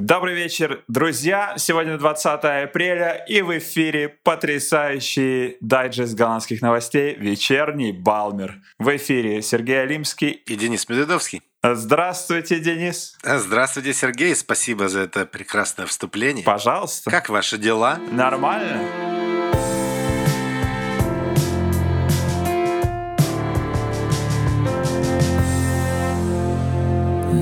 [0.00, 1.52] Добрый вечер, друзья!
[1.58, 8.62] Сегодня 20 апреля и в эфире потрясающий дайджест голландских новостей «Вечерний Балмер».
[8.78, 11.42] В эфире Сергей Алимский и Денис Медведовский.
[11.62, 13.18] Здравствуйте, Денис.
[13.22, 14.34] Здравствуйте, Сергей.
[14.34, 16.46] Спасибо за это прекрасное вступление.
[16.46, 17.10] Пожалуйста.
[17.10, 17.98] Как ваши дела?
[18.10, 18.80] Нормально.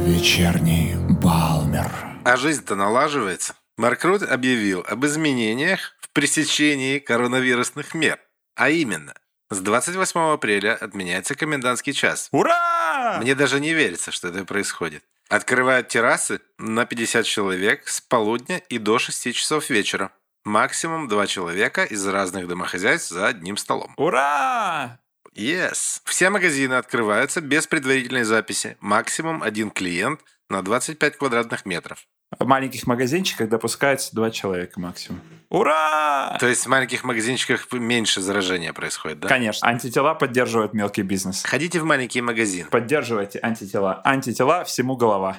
[0.08, 2.17] Вечерний Балмер.
[2.28, 3.54] А жизнь-то налаживается.
[3.78, 8.20] Марк Рут объявил об изменениях в пресечении коронавирусных мер.
[8.54, 9.14] А именно,
[9.48, 12.28] с 28 апреля отменяется комендантский час.
[12.30, 13.16] Ура!
[13.22, 15.02] Мне даже не верится, что это происходит.
[15.30, 20.12] Открывают террасы на 50 человек с полудня и до 6 часов вечера.
[20.44, 23.94] Максимум два человека из разных домохозяйств за одним столом.
[23.96, 25.00] Ура!
[25.34, 26.02] Yes.
[26.04, 28.76] Все магазины открываются без предварительной записи.
[28.80, 32.06] Максимум один клиент на 25 квадратных метров.
[32.36, 35.22] В маленьких магазинчиках допускается два человека максимум.
[35.48, 36.36] Ура!
[36.38, 39.28] То есть в маленьких магазинчиках меньше заражения происходит, да?
[39.28, 39.66] Конечно.
[39.66, 41.42] Антитела поддерживают мелкий бизнес.
[41.42, 42.66] Ходите в маленький магазин.
[42.70, 44.02] Поддерживайте антитела.
[44.04, 45.38] Антитела всему голова.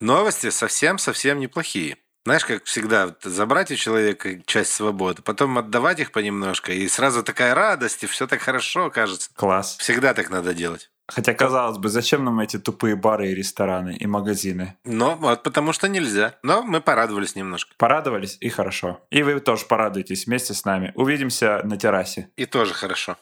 [0.00, 1.98] Новости совсем-совсем неплохие.
[2.24, 7.54] Знаешь, как всегда, забрать у человека часть свободы, потом отдавать их понемножку, и сразу такая
[7.54, 9.28] радость, и все так хорошо кажется.
[9.34, 9.76] Класс.
[9.78, 10.90] Всегда так надо делать.
[11.06, 14.76] Хотя, казалось бы, зачем нам эти тупые бары и рестораны и магазины?
[14.84, 16.34] Но вот потому что нельзя.
[16.42, 17.74] Но мы порадовались немножко.
[17.76, 19.00] Порадовались и хорошо.
[19.10, 20.92] И вы тоже порадуйтесь вместе с нами.
[20.94, 22.30] Увидимся на террасе.
[22.36, 23.16] И тоже хорошо.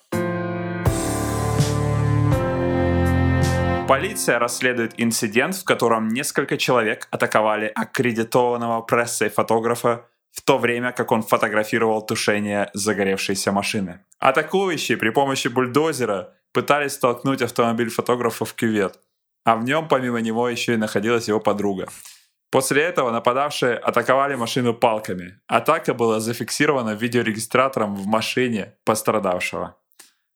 [3.88, 11.10] Полиция расследует инцидент, в котором несколько человек атаковали аккредитованного прессой фотографа в то время, как
[11.10, 14.04] он фотографировал тушение загоревшейся машины.
[14.18, 18.98] Атакующие при помощи бульдозера пытались столкнуть автомобиль фотографа в кювет,
[19.44, 21.88] а в нем помимо него еще и находилась его подруга.
[22.50, 25.40] После этого нападавшие атаковали машину палками.
[25.46, 29.76] Атака была зафиксирована видеорегистратором в машине пострадавшего.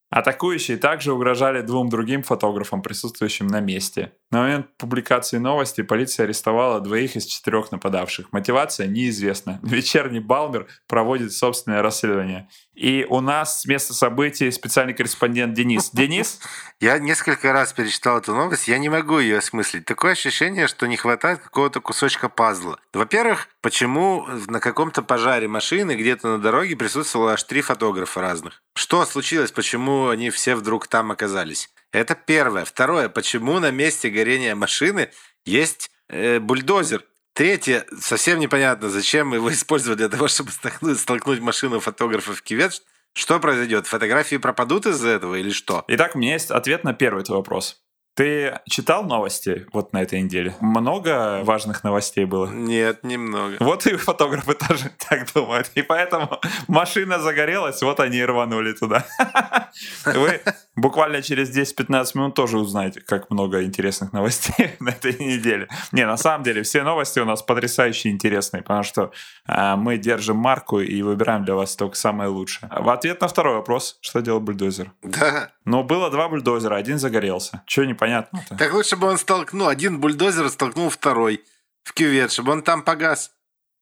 [0.09, 4.13] Атакующие также угрожали двум другим фотографам, присутствующим на месте.
[4.31, 8.33] На момент публикации новости полиция арестовала двоих из четырех нападавших.
[8.33, 9.59] Мотивация неизвестна.
[9.63, 12.49] Вечерний Балмер проводит собственное расследование.
[12.75, 15.91] И у нас с места событий специальный корреспондент Денис.
[15.93, 16.41] Денис?
[16.81, 19.87] Я несколько раз перечитал эту новость, я не могу ее осмыслить.
[19.87, 22.79] Такое ощущение, что не хватает какого-то кусочка пазла.
[22.93, 28.63] Во-первых, почему на каком-то пожаре машины где-то на дороге присутствовало аж три фотографа разных?
[28.77, 31.71] Что случилось, почему они все вдруг там оказались?
[31.93, 32.67] Это первое.
[32.67, 35.11] Второе, почему на месте горения машины
[35.47, 37.03] есть э, бульдозер?
[37.33, 42.83] Третье, совсем непонятно, зачем его использовать для того, чтобы столкнуть, столкнуть машину фотографа в кювет.
[43.15, 43.87] Что произойдет?
[43.87, 45.83] Фотографии пропадут из-за этого или что?
[45.89, 47.83] Итак, у меня есть ответ на первый твой вопрос.
[48.17, 50.55] Ты читал новости вот на этой неделе?
[50.61, 52.47] Много важных новостей было?
[52.47, 53.57] Нет, немного.
[53.61, 55.71] Вот и фотографы тоже так думают.
[55.75, 59.05] И поэтому машина загорелась, вот они и рванули туда.
[60.07, 60.41] Вы
[60.77, 65.69] буквально через 10-15 минут тоже узнаете, как много интересных новостей на этой неделе.
[65.93, 69.13] Не, на самом деле, все новости у нас потрясающе интересные, потому что
[69.47, 72.71] э, мы держим марку и выбираем для вас только самое лучшее.
[72.75, 74.93] В ответ на второй вопрос, что делал бульдозер?
[75.03, 75.51] Да.
[75.67, 77.63] Но было два бульдозера, один загорелся.
[77.67, 78.06] Чего непонятно?
[78.07, 78.57] -то?
[78.57, 81.45] Так лучше бы он столкнул, один бульдозер столкнул второй
[81.85, 83.31] в кювет, чтобы он там погас.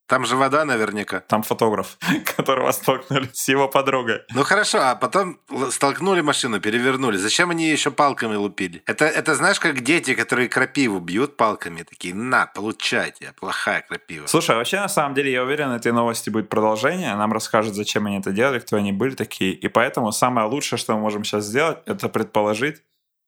[0.07, 1.21] Там же вода наверняка.
[1.21, 1.97] Там фотограф,
[2.37, 4.21] которого столкнули с его подругой.
[4.35, 5.39] Ну хорошо, а потом
[5.71, 7.17] столкнули машину, перевернули.
[7.17, 8.83] Зачем они еще палками лупили?
[8.87, 14.27] Это, это знаешь, как дети, которые крапиву бьют палками, такие, на, получайте, плохая крапива.
[14.27, 17.17] Слушай, а вообще, на самом деле, я уверен, этой новости будет продолжение.
[17.17, 19.55] Нам расскажут, зачем они это делали, кто они были такие.
[19.55, 22.83] И поэтому самое лучшее, что мы можем сейчас сделать, это предположить,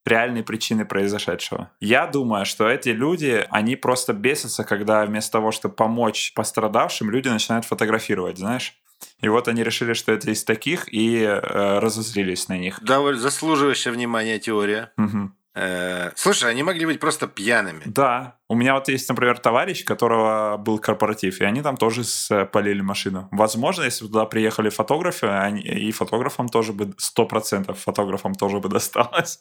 [0.07, 1.71] реальные причины произошедшего.
[1.81, 7.29] Я думаю, что эти люди, они просто бесятся, когда вместо того, чтобы помочь пострадавшим, люди
[7.29, 8.75] начинают фотографировать, знаешь?
[9.21, 12.83] И вот они решили, что это из таких, и э, разозлились на них.
[12.83, 14.93] Довольно заслуживающая внимания теория.
[14.97, 15.33] Угу.
[15.57, 17.83] Э, слушай, они могли быть просто пьяными.
[17.87, 18.37] Да.
[18.49, 23.29] У меня вот есть, например, товарищ, которого был корпоратив, и они там тоже спалили машину.
[23.33, 28.61] Возможно, если бы туда приехали фотографы, они, и фотографам тоже бы, сто процентов фотографам тоже
[28.61, 29.41] бы досталось.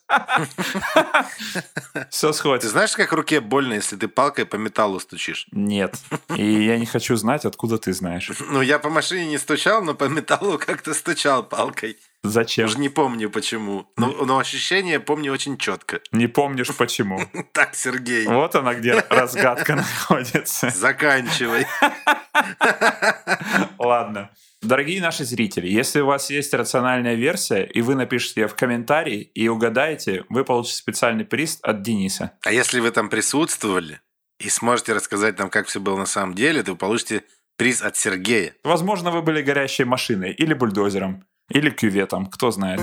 [2.10, 2.70] Все сходится.
[2.70, 5.48] Ты знаешь, как руке больно, если ты палкой по металлу стучишь?
[5.52, 5.96] Нет.
[6.36, 8.32] И я не хочу знать, откуда ты знаешь.
[8.56, 11.98] Ну, я по машине не стучал, но по металлу как-то стучал палкой.
[12.30, 12.66] Зачем?
[12.66, 13.88] Уже не помню почему.
[13.98, 16.02] Но, но ощущение помню очень четко.
[16.12, 17.20] Не помнишь почему.
[17.54, 18.28] Так, Сергей.
[18.28, 20.70] Вот она где разгадка находится.
[20.70, 21.66] Заканчивай.
[23.78, 24.30] Ладно.
[24.62, 29.22] Дорогие наши зрители, если у вас есть рациональная версия, и вы напишите ее в комментарии
[29.22, 32.32] и угадаете, вы получите специальный приз от Дениса.
[32.44, 34.02] А если вы там присутствовали,
[34.40, 37.24] и сможете рассказать нам, как все было на самом деле, то вы получите
[37.58, 38.54] приз от Сергея.
[38.64, 42.82] Возможно, вы были горящей машиной, или бульдозером, или кюветом, кто знает.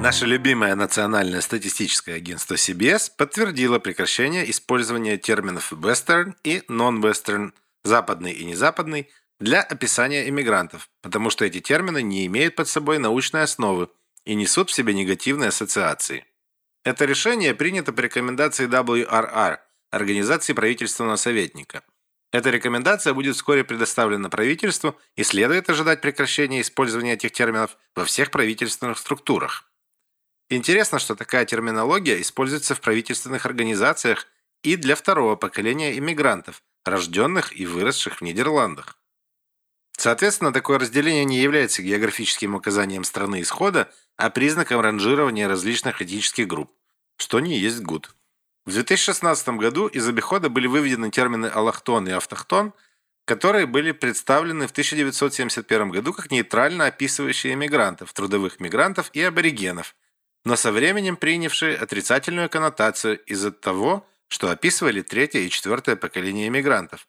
[0.00, 7.52] Наше любимое национальное статистическое агентство CBS подтвердило прекращение использования терминов «western» и «non-western»–
[7.84, 13.42] «западный» и «незападный» для описания иммигрантов, потому что эти термины не имеют под собой научной
[13.42, 13.88] основы
[14.24, 16.24] и несут в себе негативные ассоциации.
[16.82, 19.58] Это решение принято по рекомендации WRR–
[19.90, 21.82] Организации правительственного советника.
[22.32, 28.30] Эта рекомендация будет вскоре предоставлена правительству и следует ожидать прекращения использования этих терминов во всех
[28.30, 29.70] правительственных структурах.
[30.48, 34.26] Интересно, что такая терминология используется в правительственных организациях
[34.62, 38.96] и для второго поколения иммигрантов, рожденных и выросших в Нидерландах.
[39.96, 46.72] Соответственно, такое разделение не является географическим указанием страны исхода, а признаком ранжирования различных этнических групп,
[47.16, 48.14] что не есть гуд.
[48.70, 52.72] В 2016 году из обихода были выведены термины «аллахтон» и «автохтон»,
[53.24, 59.96] которые были представлены в 1971 году как нейтрально описывающие иммигрантов, трудовых мигрантов и аборигенов,
[60.44, 67.08] но со временем принявшие отрицательную коннотацию из-за того, что описывали третье и четвертое поколение иммигрантов.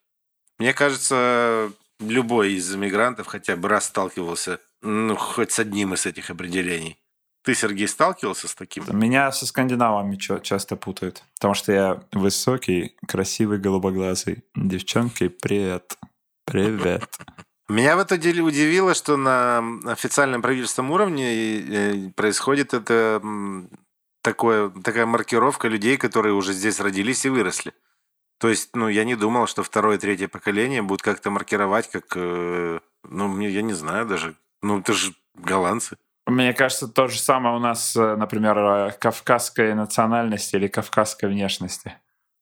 [0.57, 6.31] Мне кажется, любой из иммигрантов хотя бы раз сталкивался, ну, хоть с одним из этих
[6.31, 6.97] определений.
[7.43, 8.85] Ты, Сергей, сталкивался с таким?
[8.91, 14.43] Меня со скандинавами часто путают, потому что я высокий, красивый, голубоглазый.
[14.55, 15.97] Девчонки, привет.
[16.45, 17.03] Привет.
[17.69, 23.21] Меня в этом деле удивило, что на официальном правительственном уровне э, происходит это
[24.21, 27.73] такое, такая маркировка людей, которые уже здесь родились и выросли.
[28.39, 32.05] То есть, ну, я не думал, что второе и третье поколение будут как-то маркировать, как,
[32.15, 34.35] э, ну, я не знаю даже.
[34.61, 35.97] Ну, это же голландцы.
[36.31, 41.97] Мне кажется, то же самое у нас, э, например, кавказской национальности или кавказской внешности.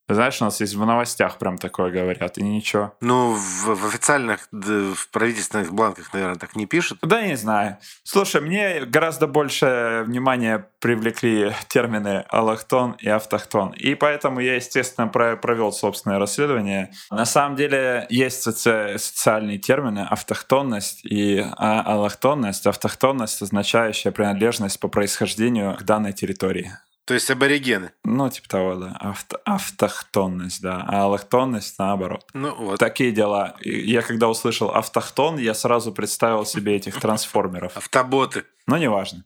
[0.09, 2.93] Знаешь, у нас есть в новостях прям такое говорят, и ничего.
[2.99, 6.99] Ну, в, в официальных, в правительственных бланках, наверное, так не пишут.
[7.01, 7.77] Да, не знаю.
[8.03, 13.71] Слушай, мне гораздо больше внимания привлекли термины аллахтон и автохтон.
[13.73, 16.91] И поэтому я, естественно, провел собственное расследование.
[17.11, 22.65] На самом деле есть соци социальные термины автохтонность и а, аллахтонность.
[22.65, 26.71] Автохтонность, означающая принадлежность по происхождению к данной территории.
[27.09, 27.91] То есть аборигены.
[28.03, 28.95] Ну, типа того, да.
[28.99, 30.85] Авто, автохтонность, да.
[30.87, 32.29] А аллохтонность наоборот.
[32.35, 32.79] Ну, вот.
[32.79, 33.57] Такие дела.
[33.61, 37.75] Я когда услышал автохтон, я сразу представил себе этих трансформеров.
[37.77, 38.43] Автоботы.
[38.67, 39.23] Но неважно.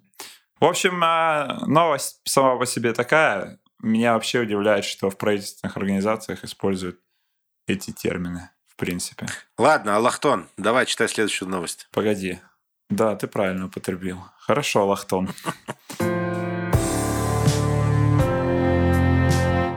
[0.61, 3.59] В общем, а, новость сама по себе такая.
[3.81, 7.01] Меня вообще удивляет, что в правительственных организациях используют
[7.67, 9.25] эти термины, в принципе.
[9.57, 11.89] Ладно, Аллахтон, давай читай следующую новость.
[11.91, 12.39] Погоди.
[12.89, 14.23] Да, ты правильно употребил.
[14.39, 15.29] Хорошо, Аллахтон.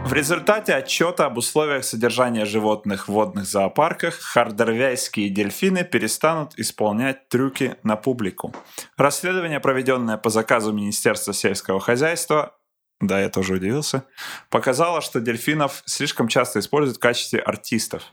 [0.06, 7.75] В результате отчета об условиях содержания животных в водных зоопарках хардервейские дельфины перестанут исполнять трюки
[7.82, 8.55] на публику.
[8.97, 12.56] Расследование, проведенное по заказу Министерства сельского хозяйства,
[13.00, 14.05] да, я тоже удивился,
[14.49, 18.05] показало, что дельфинов слишком часто используют в качестве артистов,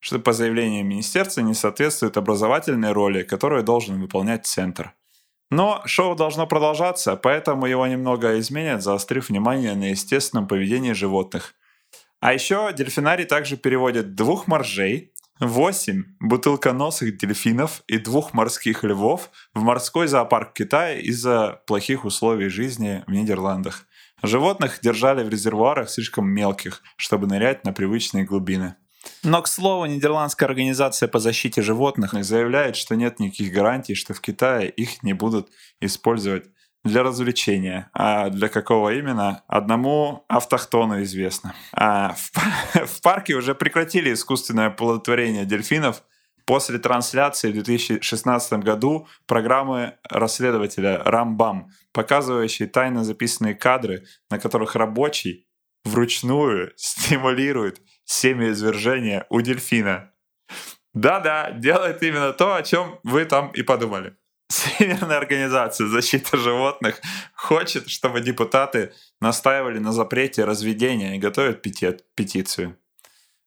[0.00, 4.94] что по заявлению министерства не соответствует образовательной роли, которую должен выполнять центр–
[5.50, 11.54] но шоу должно продолжаться, поэтому его немного изменят, заострив внимание на естественном поведении животных.
[12.20, 19.62] А еще дельфинарий также переводит двух моржей, восемь бутылконосых дельфинов и двух морских львов в
[19.62, 23.86] морской зоопарк Китая из-за плохих условий жизни в Нидерландах.
[24.22, 28.76] Животных держали в резервуарах слишком мелких, чтобы нырять на привычные глубины.
[29.22, 34.20] Но, к слову, Нидерландская организация по защите животных заявляет, что нет никаких гарантий, что в
[34.20, 36.44] Китае их не будут использовать
[36.84, 37.90] для развлечения.
[37.92, 41.54] А для какого именно, одному автохтону известно.
[41.72, 42.32] А в,
[42.86, 46.02] в парке уже прекратили искусственное оплодотворение дельфинов
[46.46, 55.46] после трансляции в 2016 году программы расследователя «Рамбам», показывающей тайно записанные кадры, на которых рабочий
[55.84, 60.10] вручную стимулирует семяизвержения у дельфина.
[60.94, 64.16] Да-да, делает именно то, о чем вы там и подумали.
[64.48, 67.00] Всемирная организация защиты животных
[67.34, 72.78] хочет, чтобы депутаты настаивали на запрете разведения и готовят пети петицию.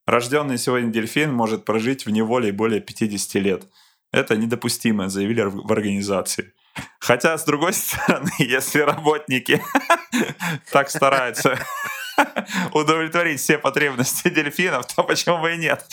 [0.05, 3.63] Рожденный сегодня дельфин может прожить в неволе более 50 лет.
[4.11, 6.53] Это недопустимо, заявили в организации.
[6.99, 9.61] Хотя, с другой стороны, если работники
[10.71, 11.57] так стараются
[12.73, 15.85] удовлетворить все потребности дельфинов, то почему бы и нет?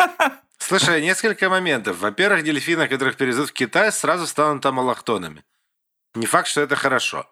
[0.58, 1.98] Слушай, несколько моментов.
[1.98, 5.44] Во-первых, дельфины, которых перевезут в Китай, сразу станут там аллахтонами.
[6.14, 7.28] Не факт, что это хорошо.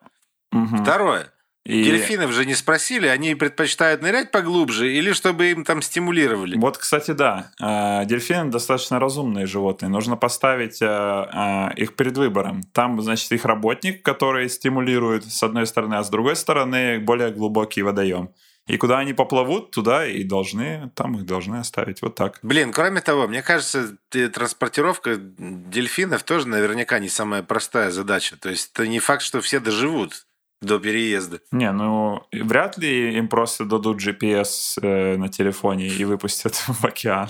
[0.52, 0.82] Угу.
[0.82, 1.32] Второе.
[1.64, 6.56] И Дельфинов же не спросили, они предпочитают нырять поглубже или чтобы им там стимулировали?
[6.58, 9.88] Вот, кстати, да, э, дельфины достаточно разумные животные.
[9.88, 12.62] Нужно поставить э, э, их перед выбором.
[12.72, 17.82] Там, значит, их работник, который стимулирует с одной стороны, а с другой стороны более глубокий
[17.82, 18.30] водоем.
[18.66, 22.02] И куда они поплывут, туда и должны, там их должны оставить.
[22.02, 22.38] Вот так.
[22.42, 28.36] Блин, кроме того, мне кажется, транспортировка дельфинов тоже наверняка не самая простая задача.
[28.36, 30.26] То есть это не факт, что все доживут
[30.62, 31.40] до переезда.
[31.50, 37.28] Не, ну вряд ли им просто дадут GPS э, на телефоне и выпустят в океан.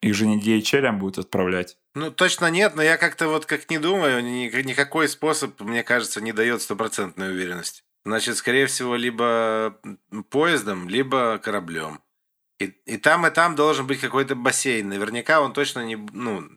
[0.00, 1.76] Их же не DHL будут отправлять.
[1.94, 6.20] Ну, точно нет, но я как-то вот как не думаю, ни- никакой способ, мне кажется,
[6.20, 7.82] не дает стопроцентной уверенности.
[8.04, 9.76] Значит, скорее всего, либо
[10.30, 12.00] поездом, либо кораблем.
[12.58, 14.88] И, и там, и там должен быть какой-то бассейн.
[14.88, 16.48] Наверняка он точно не, ну,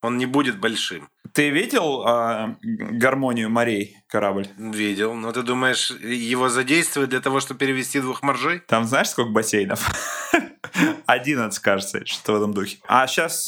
[0.00, 1.08] он не будет большим.
[1.32, 4.46] Ты видел э, гармонию морей корабль?
[4.56, 5.14] Видел.
[5.14, 8.60] Но ты думаешь, его задействуют для того, чтобы перевести двух моржей?
[8.60, 9.90] Там знаешь, сколько бассейнов?
[11.06, 12.78] 11, кажется, что в этом духе.
[12.86, 13.46] А сейчас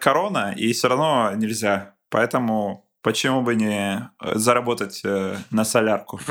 [0.00, 1.94] корона, и все равно нельзя.
[2.12, 6.20] Поэтому почему бы не э, заработать э, на солярку?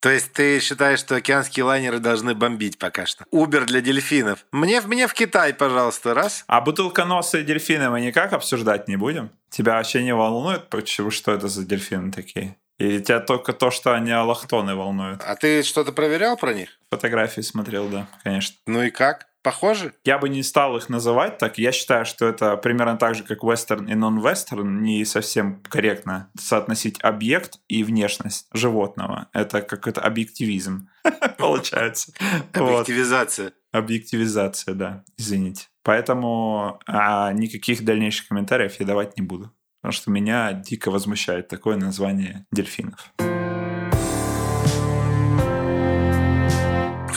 [0.00, 3.24] То есть ты считаешь, что океанские лайнеры должны бомбить пока что?
[3.30, 4.46] Убер для дельфинов.
[4.50, 6.44] Мне, мне в Китай, пожалуйста, раз.
[6.46, 9.30] А бутылконосые дельфины мы никак обсуждать не будем?
[9.50, 12.56] Тебя вообще не волнует, почему, что это за дельфины такие?
[12.78, 15.20] Или тебя только то, что они аллахтоны волнуют?
[15.22, 16.78] А ты что-то проверял про них?
[16.90, 18.56] Фотографии смотрел, да, конечно.
[18.66, 19.26] Ну и как?
[19.42, 19.94] Похожи?
[20.04, 21.56] Я бы не стал их называть так.
[21.58, 24.82] Я считаю, что это примерно так же, как вестерн и нон-вестерн.
[24.82, 29.28] Не совсем корректно соотносить объект и внешность животного.
[29.32, 30.88] Это какой-то объективизм
[31.38, 32.12] получается.
[32.52, 33.52] Объективизация.
[33.72, 35.04] Объективизация, да.
[35.16, 35.68] Извините.
[35.82, 39.50] Поэтому а, никаких дальнейших комментариев я давать не буду.
[39.80, 43.12] Потому что меня дико возмущает такое название дельфинов.
[43.18, 43.39] В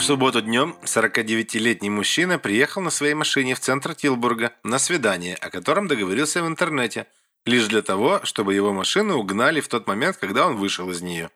[0.04, 5.88] субботу днем 49-летний мужчина приехал на своей машине в центр Тилбурга на свидание, о котором
[5.88, 7.06] договорился в интернете,
[7.46, 11.30] лишь для того, чтобы его машину угнали в тот момент, когда он вышел из нее.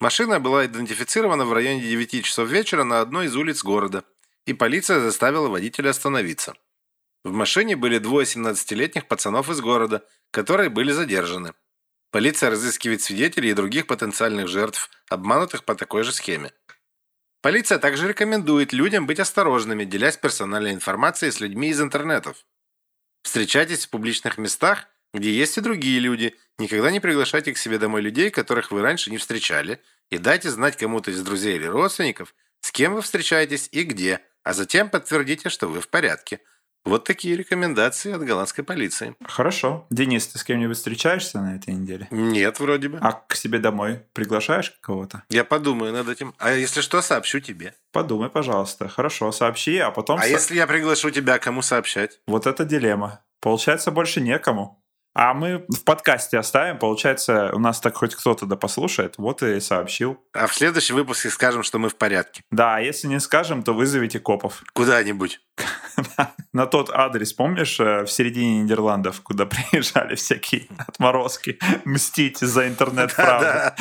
[0.00, 4.04] Машина была идентифицирована в районе 9 часов вечера на одной из улиц города,
[4.46, 6.54] и полиция заставила водителя остановиться.
[7.22, 11.52] В машине были двое 17-летних пацанов из города, которые были задержаны.
[12.12, 16.50] Полиция разыскивает свидетелей и других потенциальных жертв, обманутых по такой же схеме.
[17.42, 22.44] Полиция также рекомендует людям быть осторожными, делясь персональной информацией с людьми из интернетов.
[23.22, 26.36] Встречайтесь в публичных местах, где есть и другие люди.
[26.58, 29.80] Никогда не приглашайте к себе домой людей, которых вы раньше не встречали,
[30.10, 34.52] и дайте знать кому-то из друзей или родственников, с кем вы встречаетесь и где, а
[34.52, 36.40] затем подтвердите, что вы в порядке.
[36.84, 39.14] Вот такие рекомендации от голландской полиции.
[39.24, 39.86] Хорошо.
[39.90, 42.08] Денис, ты с кем-нибудь встречаешься на этой неделе?
[42.10, 42.98] Нет, вроде бы.
[43.02, 45.22] А к себе домой приглашаешь кого-то?
[45.28, 46.34] Я подумаю над этим.
[46.38, 47.74] А если что, сообщу тебе.
[47.92, 48.88] Подумай, пожалуйста.
[48.88, 50.18] Хорошо, сообщи, а потом...
[50.18, 52.20] А со- если я приглашу тебя, кому сообщать?
[52.26, 53.20] Вот это дилемма.
[53.40, 54.82] Получается, больше некому.
[55.12, 56.78] А мы в подкасте оставим.
[56.78, 59.14] Получается, у нас так хоть кто-то да послушает.
[59.18, 60.18] Вот и сообщил.
[60.32, 62.42] А в следующем выпуске скажем, что мы в порядке.
[62.50, 64.62] Да, а если не скажем, то вызовите копов.
[64.72, 65.40] Куда-нибудь.
[66.52, 73.74] На тот адрес, помнишь, э, в середине Нидерландов, куда приезжали всякие отморозки мстить за интернет-правду?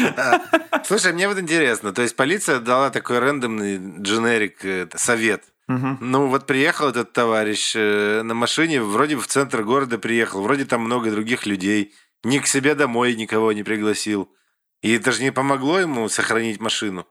[0.86, 1.94] Слушай, мне вот интересно.
[1.94, 5.44] То есть полиция дала такой рандомный дженерик э, совет.
[5.70, 10.82] Ну вот приехал этот товарищ э, на машине, вроде в центр города приехал, вроде там
[10.82, 11.94] много других людей.
[12.24, 14.30] Ни к себе домой никого не пригласил.
[14.82, 17.08] И это же не помогло ему сохранить машину.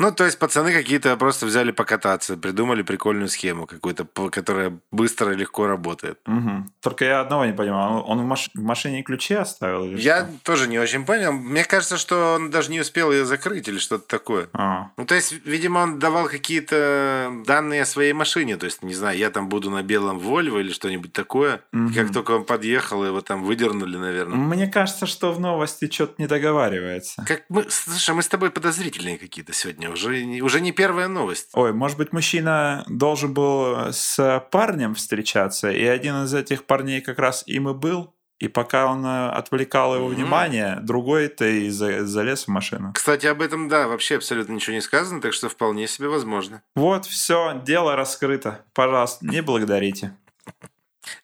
[0.00, 5.36] Ну, то есть пацаны какие-то просто взяли покататься, придумали прикольную схему какую-то, которая быстро и
[5.36, 6.18] легко работает.
[6.26, 6.72] Мгм.
[6.80, 8.00] Только я одного не понимаю.
[8.02, 9.84] Он- в, маш- в машине ключи оставил?
[9.84, 10.32] или Я что?
[10.42, 11.32] тоже не очень понял.
[11.32, 14.48] Мне кажется, что он даже не успел ее закрыть или что-то такое.
[14.54, 18.56] А, Ну, то есть, видимо, он давал какие-то данные о своей машине.
[18.56, 21.60] То есть, не знаю, я там буду на белом Вольво или что-нибудь такое.
[21.72, 21.92] Мгм.
[21.94, 24.36] Как только он подъехал, его там выдернули, наверное.
[24.36, 27.22] Мне кажется, что в новости что-то не договаривается.
[27.26, 29.89] Как мы, слушай, мы с тобой подозрительные какие-то сегодня.
[29.92, 31.48] Уже, уже не первая новость.
[31.54, 37.18] Ой, может быть, мужчина должен был с парнем встречаться, и один из этих парней как
[37.18, 38.14] раз им и был.
[38.38, 40.14] И пока он э, отвлекал его Мгм.
[40.14, 42.92] внимание, другой-то и за- залез в машину.
[42.94, 46.62] Кстати, об этом, да, вообще абсолютно ничего не сказано, так что вполне себе возможно.
[46.74, 48.64] Вот, все, дело раскрыто.
[48.72, 50.16] Пожалуйста, не благодарите.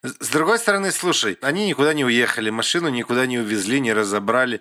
[0.03, 4.61] С другой стороны, слушай, они никуда не уехали, машину никуда не увезли, не разобрали.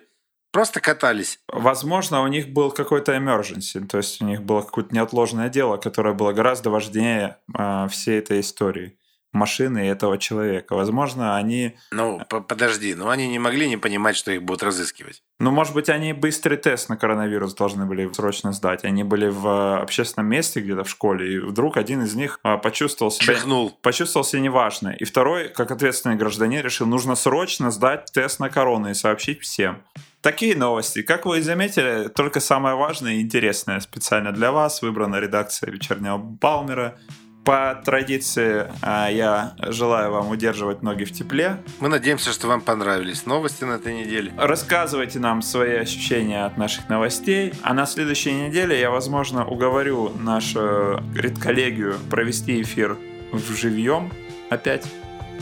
[0.56, 1.38] Просто катались.
[1.48, 6.14] Возможно, у них был какой-то emergency, то есть у них было какое-то неотложное дело, которое
[6.14, 8.96] было гораздо важнее э, всей этой истории.
[9.36, 10.74] Машины этого человека.
[10.74, 11.76] Возможно, они...
[11.90, 15.22] Ну, подожди, ну они не могли не понимать, что их будут разыскивать.
[15.38, 18.84] Ну, может быть, они быстрый тест на коронавирус должны были срочно сдать.
[18.84, 22.56] Они были в э, общественном месте где-то в школе, и вдруг один из них э,
[22.56, 23.34] почувствовал себя...
[23.34, 23.70] Чихнул.
[23.82, 24.88] Почувствовал себя неважно.
[24.88, 29.82] И второй, как ответственный гражданин, решил, нужно срочно сдать тест на корону и сообщить всем.
[30.22, 31.02] Такие новости.
[31.02, 36.98] Как вы заметили, только самое важное и интересное специально для вас выбрана редакция вечернего Балмера.
[37.46, 41.58] По традиции а, я желаю вам удерживать ноги в тепле.
[41.78, 44.32] Мы надеемся, что вам понравились новости на этой неделе.
[44.36, 47.54] Рассказывайте нам свои ощущения от наших новостей.
[47.62, 52.98] А на следующей неделе я, возможно, уговорю нашу редколлегию провести эфир
[53.30, 54.12] в живьем
[54.50, 54.84] опять.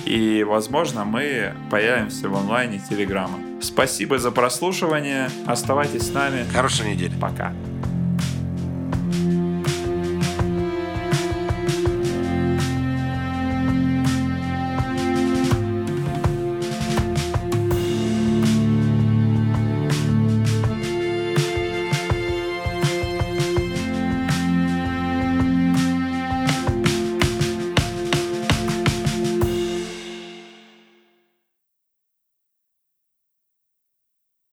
[0.05, 3.39] И, возможно, мы появимся в онлайне Телеграма.
[3.63, 5.31] Спасибо за прослушивание.
[5.47, 6.45] Оставайтесь с нами.
[6.53, 7.15] Хорошей недели.
[7.19, 7.55] Пока.